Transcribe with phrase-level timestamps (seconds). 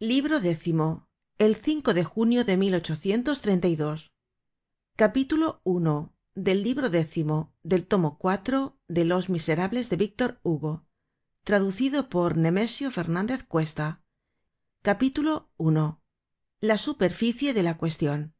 [0.00, 2.56] libro décimo el de junio de
[4.94, 10.86] capítulo i del libro décimo del tomo cuatro de los miserables de víctor hugo.
[11.42, 14.04] Traducido por nemesio fernandez cuesta.
[14.82, 15.96] Capítulo i
[16.60, 18.36] la superficie de la cuestion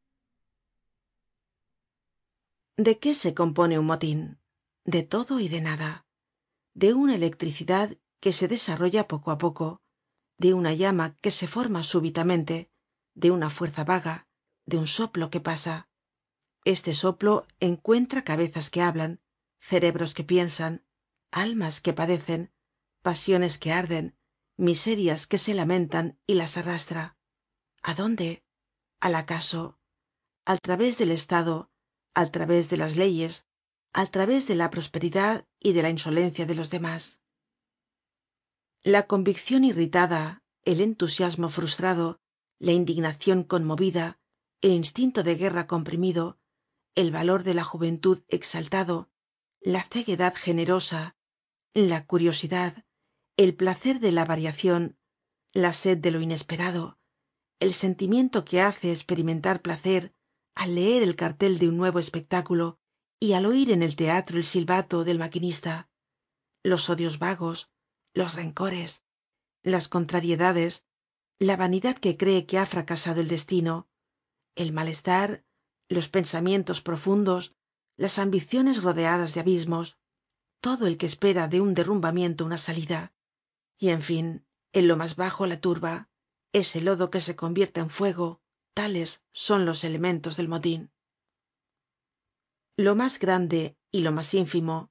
[2.76, 4.38] de qué se compone un motin
[4.84, 6.06] de todo y de nada.
[6.74, 9.82] De una electricidad que se desarrolla poco á poco
[10.38, 12.70] de una llama que se forma súbitamente
[13.14, 14.28] de una fuerza vaga
[14.64, 15.88] de un soplo que pasa.
[16.64, 19.20] Este soplo encuentra cabezas que hablan
[19.58, 20.84] cerebros que piensan
[21.30, 22.52] almas que padecen
[23.02, 24.16] pasiones que arden
[24.56, 27.16] miserias que se lamentan y las arrastra.
[27.82, 28.44] A dónde
[29.00, 29.78] al acaso
[30.44, 31.70] al través del estado
[32.14, 33.46] al través de las leyes
[33.92, 37.20] al través de la prosperidad y de la insolencia de los demás
[38.88, 42.22] la conviccion irritada el entusiasmo frustrado
[42.58, 44.18] la indignacion conmovida
[44.62, 46.38] el instinto de guerra comprimido
[46.94, 49.10] el valor de la juventud exaltado
[49.60, 51.16] la ceguedad generosa
[51.74, 52.86] la curiosidad
[53.36, 54.96] el placer de la variacion
[55.52, 56.98] la sed de lo inesperado
[57.60, 60.14] el sentimiento que hace esperimentar placer
[60.54, 62.78] al leer el cartel de un nuevo espectáculo
[63.20, 65.90] y al oir en el teatro el silbato del maquinista
[66.62, 67.68] los odios vagos
[68.14, 69.04] los rencores
[69.62, 70.86] las contrariedades
[71.38, 73.88] la vanidad que cree que ha fracasado el destino
[74.54, 75.44] el malestar
[75.88, 77.54] los pensamientos profundos
[77.96, 79.98] las ambiciones rodeadas de abismos
[80.60, 83.12] todo el que espera de un derrumbamiento una salida.
[83.78, 86.10] Y en fin en lo mas bajo la turba
[86.52, 88.42] ese lodo que se convierte en fuego
[88.74, 90.92] tales son los elementos del motin
[92.76, 94.90] lo mas grande y lo mas ínfimo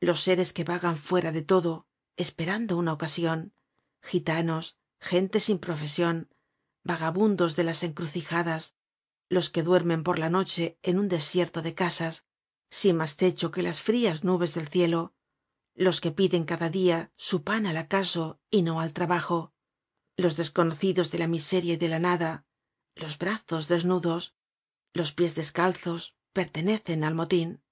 [0.00, 3.54] los seres que vagan fuera de todo esperando una ocasion
[4.02, 6.28] gitanos gente sin profesion
[6.84, 8.74] vagabundos de las encrucijadas
[9.28, 12.26] los que duermen por la noche en un desierto de casas
[12.70, 15.14] sin mas techo que las frias nubes del cielo
[15.74, 19.52] los que piden cada dia su pan al acaso y no al trabajo
[20.16, 22.46] los desconocidos de la miseria y de la nada
[22.94, 24.34] los brazos desnudos
[24.92, 27.62] los pies descalzos pertenecen al motin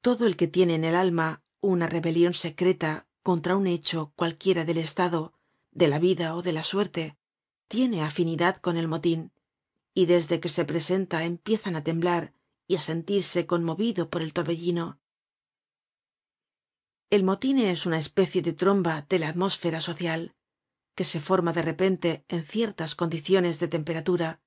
[0.00, 4.78] todo el que tiene en el alma una rebelion secreta contra un hecho cualquiera del
[4.78, 5.34] estado
[5.72, 7.18] de la vida ó de la suerte
[7.68, 9.32] tiene afinidad con el motin
[9.94, 12.32] y desde que se presenta empiezan á temblar
[12.66, 15.00] y á sentirse conmovido por el torbellino.
[17.10, 20.36] El motin es una especie de tromba de la atmósfera social
[20.94, 24.40] que se forma de repente en ciertas condiciones de temperatura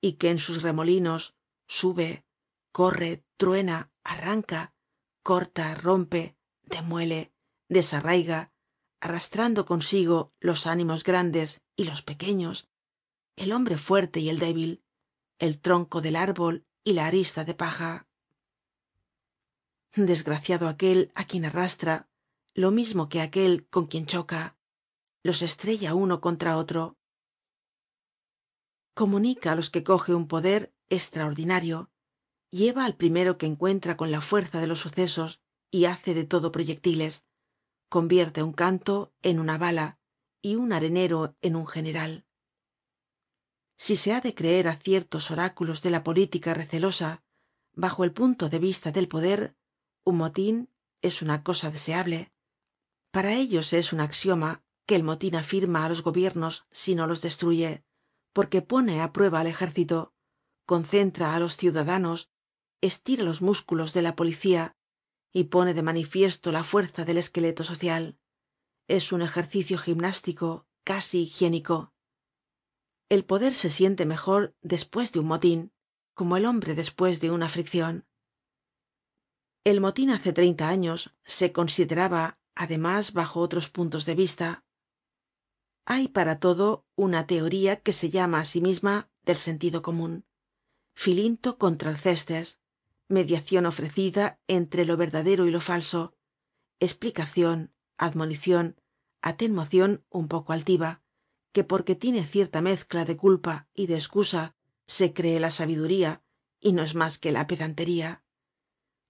[0.00, 1.36] y que en sus remolinos
[1.66, 2.24] sube
[2.72, 4.74] corre truena arranca
[5.22, 6.37] corta rompe
[6.68, 7.32] demuele
[7.68, 8.52] desarraiga
[9.00, 12.68] arrastrando consigo los ánimos grandes y los pequeños
[13.36, 14.82] el hombre fuerte y el débil
[15.38, 18.08] el tronco del árbol y la arista de paja.
[19.94, 22.08] Desgraciado aquel á quien arrastra
[22.54, 24.56] lo mismo que aquel con quien choca
[25.22, 26.96] los estrella uno contra otro.
[28.94, 31.90] Comunica á los que coge un poder estraordinario
[32.50, 35.40] lleva al primero que encuentra con la fuerza de los sucesos
[35.70, 37.24] y hace de todo proyectiles.
[37.88, 39.98] Convierte un canto en una bala
[40.42, 42.26] y un arenero en un general.
[43.76, 47.22] Si se ha de creer á ciertos oráculos de la política recelosa
[47.74, 49.56] bajo el punto de vista del poder
[50.04, 50.68] un motin
[51.00, 52.32] es una cosa deseable.
[53.10, 57.20] Para ellos es un axioma que el motin afirma á los gobiernos si no los
[57.20, 57.84] destruye
[58.32, 60.14] porque pone á prueba al ejército
[60.64, 62.30] concentra á los ciudadanos
[62.80, 64.76] estira los músculos de la policía
[65.38, 68.18] y pone de manifiesto la fuerza del esqueleto social.
[68.88, 71.92] Es un ejercicio gimnástico casi higiénico.
[73.08, 75.72] El poder se siente mejor despues de un motin
[76.14, 78.08] como el hombre despues de una friccion
[79.68, 84.64] el motin hace treinta años se consideraba además bajo otros puntos de vista.
[85.84, 90.24] Hay para todo una teoría que se llama á sí misma del sentido comun
[90.94, 92.60] filinto contra alcestes
[93.08, 96.14] mediacion ofrecida entre lo verdadero y lo falso.
[96.80, 98.80] Esplicacion admonicion
[99.20, 101.02] atenuacion un poco altiva
[101.52, 104.54] que porque tiene cierta mezcla de culpa y de escusa
[104.86, 106.22] se cree la sabiduría
[106.60, 108.22] y no es mas que la pedantería.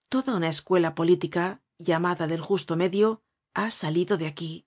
[0.08, 3.22] Toda una escuela política llamada del justo medio
[3.54, 4.66] ha salido de aquí.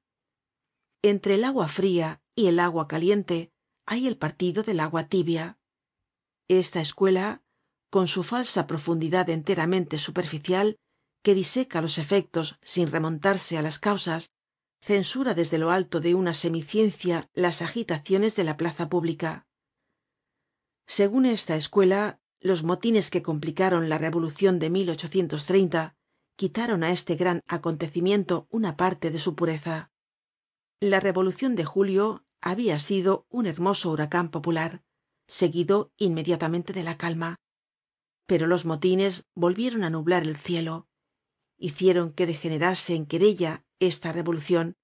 [1.01, 3.51] Entre el agua fria y el agua caliente
[3.85, 5.59] hay el partido del agua tibia.
[6.47, 7.40] Esta escuela
[7.91, 10.77] con su falsa profundidad enteramente superficial
[11.21, 14.31] que diseca los efectos sin remontarse á las causas
[14.79, 19.45] censura desde lo alto de una semiciencia las agitaciones de la plaza pública.
[20.87, 24.71] Segun esta escuela los motines que complicaron la revolucion de
[26.37, 29.91] quitaron á este gran acontecimiento una parte de su pureza.
[30.79, 34.81] La revolucion de julio habia sido un hermoso huracan popular
[35.27, 37.37] seguido inmediatamente de la calma
[38.25, 40.87] pero los motines volvieron á nublar el cielo.
[41.57, 44.75] Hicieron que degenerase en querella esta revolucion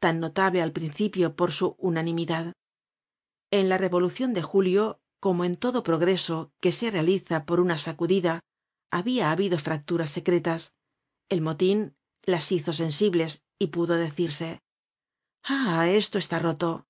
[0.00, 2.52] tan notable al principio por su unanimidad.
[3.50, 8.40] En la revolucion de julio como en todo progreso que se realiza por una sacudida
[8.90, 10.74] habia habido fracturas secretas.
[11.28, 14.60] El motin las hizo sensibles y pudo decirse
[15.42, 16.86] ah esto está roto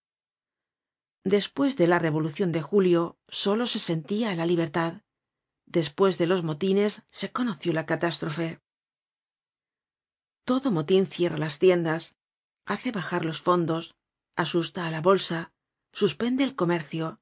[1.24, 5.02] despues de la revolucion de julio solo se sentia la libertad
[5.72, 8.60] despues de los motines se conoció la catástrofe.
[10.44, 12.16] Todo motin cierra las tiendas
[12.66, 13.96] hace bajar los fondos
[14.36, 15.52] asusta á la bolsa
[15.92, 17.20] suspende el comercio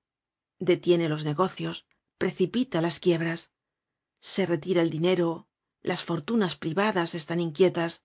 [0.58, 1.86] detiene los negocios
[2.18, 3.52] precipita las quiebras
[4.20, 5.48] se retira el dinero
[5.82, 8.04] las fortunas privadas están inquietas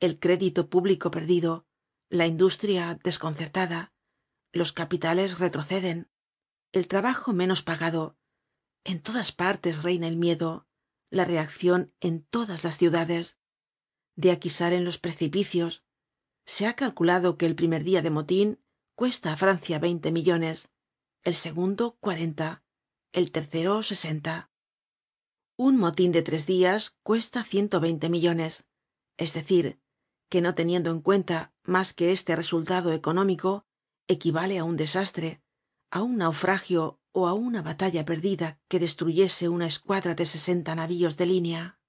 [0.00, 1.66] el crédito público perdido
[2.08, 3.92] la industria desconcertada
[4.52, 6.08] los capitales retroceden
[6.72, 8.16] el trabajo menos pagado
[8.86, 10.66] en todas partes reina el miedo
[11.10, 13.36] la reaccion en todas las ciudades.
[14.14, 15.84] De aquí salen los precipicios.
[16.44, 18.48] Se ha calculado que el primer dia de motin
[18.94, 20.70] cuesta á francia veinte millones
[21.24, 22.62] el segundo cuarenta
[23.12, 24.50] el tercero sesenta.
[25.56, 28.64] Un motin de tres dias cuesta ciento veinte millones
[29.16, 29.80] es decir
[30.28, 33.66] que no teniendo en cuenta mas que este resultado económico
[34.06, 35.42] equivale á un desastre
[35.90, 41.16] á un naufragio ó á una batalla perdida que destruyese una escuadra de sesenta navíos
[41.16, 41.80] de línea.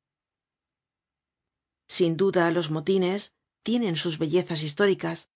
[1.88, 5.30] Sin duda los motines tienen sus bellezas históricas.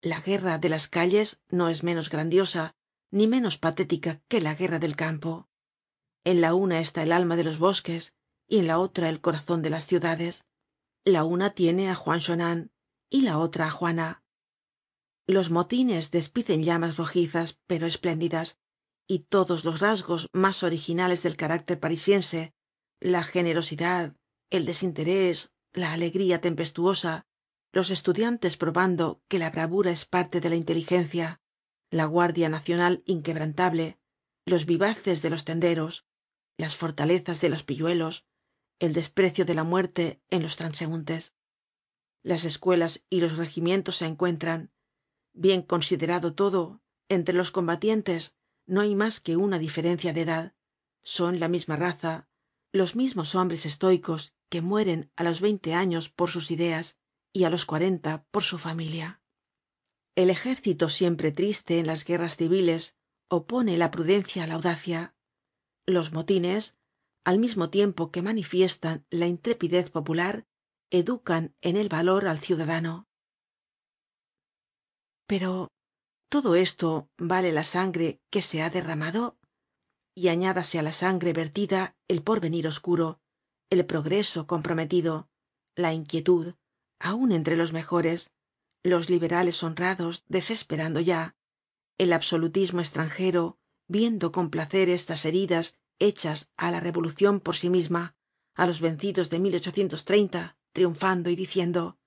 [0.00, 2.74] La guerra de las calles no es menos grandiosa
[3.10, 5.48] ni menos patética que la guerra del campo.
[6.24, 8.14] En la una está el alma de los bosques
[8.48, 10.46] y en la otra el corazon de las ciudades.
[11.04, 12.72] La una tiene á juan chonan
[13.08, 14.23] y la otra á juana
[15.26, 18.58] los motines despiden llamas rojizas pero espléndidas
[19.06, 22.54] y todos los rasgos mas originales del carácter parisiense
[23.00, 24.16] la generosidad
[24.50, 27.26] el desinterés la alegría tempestuosa
[27.72, 31.40] los estudiantes probando que la bravura es parte de la inteligencia
[31.90, 33.98] la guardia nacional inquebrantable
[34.44, 36.06] los vivaces de los tenderos
[36.58, 38.26] las fortalezas de los pilluelos
[38.78, 41.32] el desprecio de la muerte en los transeuntes
[42.22, 44.73] las escuelas y los regimientos se encuentran
[45.34, 50.54] bien considerado todo entre los combatientes no hay mas que una diferencia de edad.
[51.02, 52.28] Son la misma raza
[52.72, 56.98] los mismos hombres estoicos que mueren á los veinte años por sus ideas
[57.32, 59.22] y á los cuarenta por su familia.
[60.16, 62.96] El ejército siempre triste en las guerras civiles
[63.28, 65.14] opone la prudencia á la audacia.
[65.86, 66.76] Los motines
[67.24, 70.46] al mismo tiempo que manifiestan la intrepidez popular
[70.90, 73.08] educan en el valor al ciudadano
[75.26, 75.68] pero
[76.28, 79.36] todo esto vale la sangre que se ha derramado
[80.14, 83.20] y añádase á la sangre vertida el porvenir oscuro
[83.70, 85.28] el progreso comprometido
[85.76, 86.54] la inquietud
[87.00, 88.30] aun entre los mejores
[88.82, 91.34] los liberales honrados desesperando ya
[91.98, 98.14] el absolutismo estranjero viendo con placer estas heridas hechas á la revolucion por sí misma
[98.54, 99.38] á los vencidos de
[100.72, 101.98] triunfando y diciendo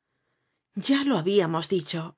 [0.75, 2.17] ya lo habíamos dicho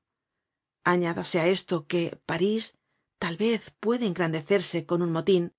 [0.84, 2.78] añádase á esto que parís
[3.18, 5.54] tal vez puede engrandecerse con un motin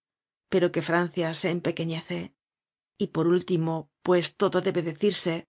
[0.51, 2.35] pero que francia se empequeñece.
[2.97, 5.47] Y por último pues todo debe decirse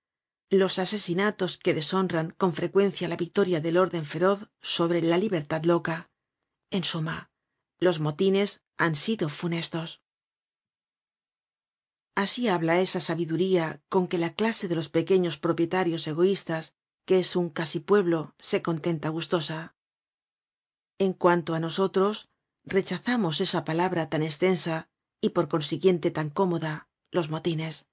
[0.48, 6.10] los asesinatos que deshonran con frecuencia la victoria del orden feroz sobre la libertad loca.
[6.70, 7.30] En suma
[7.80, 10.02] los motines han sido funestos.
[12.14, 17.36] Así habla esa sabiduría con que la clase de los pequeños propietarios egoístas que es
[17.36, 19.74] un casi pueblo se contenta gustosa.
[20.98, 22.30] En cuanto á nosotros
[22.64, 24.88] rechazamos esa palabra tan estensa
[25.20, 27.86] y por consiguiente tan cómoda los motines.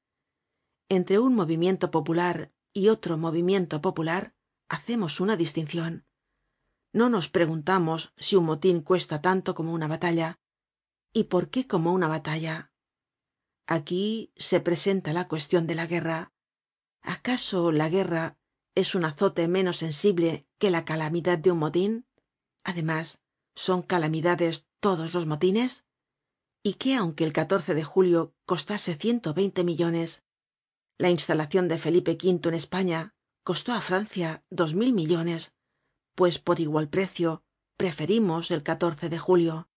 [0.89, 4.33] Entre un movimiento popular y otro movimiento popular
[4.67, 6.05] hacemos una distincion
[6.91, 10.39] no nos preguntamos si un motin cuesta tanto como una batalla.
[11.13, 12.71] Y por qué como una batalla
[13.67, 16.33] aquí se presenta la cuestion de la guerra.
[17.01, 18.38] Acaso la guerra
[18.79, 22.07] es un azote menos sensible que la calamidad de un motin
[22.63, 23.21] además
[23.53, 25.85] son calamidades todos los motines
[26.63, 30.23] y qué aunque el de julio costase ciento veinte millones
[30.97, 35.53] la instalacion de felipe v en españa costó á francia dos mil millones
[36.15, 37.43] pues por igual precio
[37.75, 39.69] preferimos el de julio.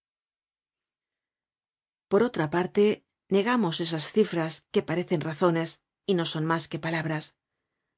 [2.09, 7.37] Por otra parte negamos esas cifras que parecen razones y no son mas que palabras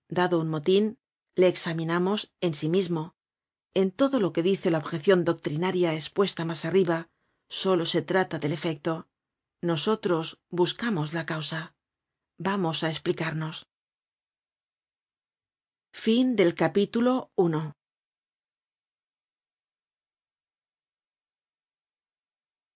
[0.08, 0.98] dado un motin
[1.34, 3.14] le examinamos en sí mismo.
[3.74, 7.08] En todo lo que dice la objecion doctrinaria espuesta mas arriba
[7.48, 9.08] solo se trata del efecto.
[9.60, 11.74] Nosotros buscamos la causa.
[12.38, 13.66] Vamos á esplicarnos